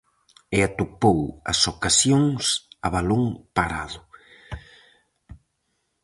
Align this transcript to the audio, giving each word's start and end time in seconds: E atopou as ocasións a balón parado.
E 0.55 0.59
atopou 0.69 1.21
as 1.51 1.59
ocasións 1.73 2.43
a 2.85 2.87
balón 2.95 3.23
parado. 3.55 4.01